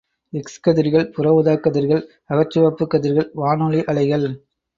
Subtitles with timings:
[0.33, 2.01] X கதிர்கள், புற ஊதாக் கதிர்கள்,
[2.29, 4.27] அகச் சிவப்புக் கதிர்கள், வானொலி அலைகள்.